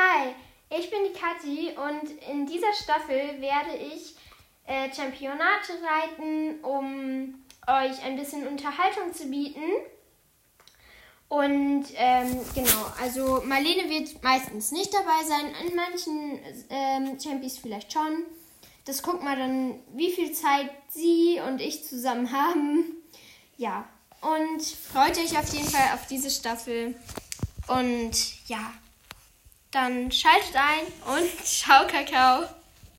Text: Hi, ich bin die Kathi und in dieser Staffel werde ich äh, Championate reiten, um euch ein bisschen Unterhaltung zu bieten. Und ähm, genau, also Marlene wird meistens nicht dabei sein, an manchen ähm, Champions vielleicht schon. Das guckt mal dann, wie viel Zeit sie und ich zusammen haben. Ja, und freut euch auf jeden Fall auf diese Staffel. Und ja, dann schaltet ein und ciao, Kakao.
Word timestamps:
Hi, 0.00 0.34
ich 0.70 0.88
bin 0.90 1.00
die 1.04 1.18
Kathi 1.18 1.72
und 1.76 2.10
in 2.30 2.46
dieser 2.46 2.72
Staffel 2.72 3.38
werde 3.40 3.76
ich 3.76 4.16
äh, 4.64 4.90
Championate 4.94 5.72
reiten, 5.84 6.64
um 6.64 7.34
euch 7.66 8.02
ein 8.02 8.16
bisschen 8.16 8.46
Unterhaltung 8.46 9.12
zu 9.12 9.26
bieten. 9.26 9.60
Und 11.28 11.84
ähm, 11.96 12.40
genau, 12.54 12.86
also 12.98 13.42
Marlene 13.44 13.90
wird 13.90 14.22
meistens 14.22 14.72
nicht 14.72 14.94
dabei 14.94 15.22
sein, 15.24 15.54
an 15.54 15.74
manchen 15.74 16.40
ähm, 16.70 17.20
Champions 17.20 17.58
vielleicht 17.58 17.92
schon. 17.92 18.24
Das 18.86 19.02
guckt 19.02 19.22
mal 19.22 19.36
dann, 19.36 19.80
wie 19.92 20.12
viel 20.12 20.32
Zeit 20.32 20.70
sie 20.88 21.40
und 21.46 21.60
ich 21.60 21.84
zusammen 21.84 22.32
haben. 22.32 23.02
Ja, 23.58 23.86
und 24.22 24.62
freut 24.62 25.18
euch 25.18 25.38
auf 25.38 25.52
jeden 25.52 25.68
Fall 25.68 25.94
auf 25.94 26.06
diese 26.06 26.30
Staffel. 26.30 26.94
Und 27.68 28.48
ja, 28.48 28.72
dann 29.70 30.10
schaltet 30.10 30.54
ein 30.56 31.16
und 31.16 31.44
ciao, 31.44 31.86
Kakao. 31.86 32.48